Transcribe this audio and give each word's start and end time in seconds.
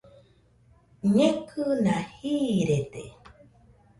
Ñekɨna 1.15 1.95
jiiride 2.17 3.03